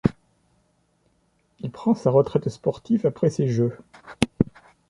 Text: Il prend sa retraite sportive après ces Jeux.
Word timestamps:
Il 1.59 1.69
prend 1.69 1.93
sa 1.93 2.09
retraite 2.09 2.49
sportive 2.49 3.05
après 3.05 3.29
ces 3.29 3.47
Jeux. 3.47 3.77